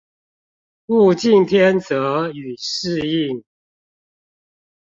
[0.87, 3.05] 物競天擇與適
[3.35, 3.43] 應